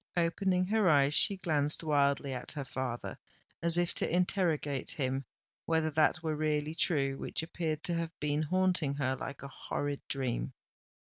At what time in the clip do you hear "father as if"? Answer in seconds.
2.65-3.93